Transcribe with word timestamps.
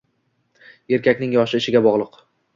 Erkakning 0.97 1.37
yoshi 1.37 1.61
ishiga 1.63 1.85
bog’liq. 1.91 2.21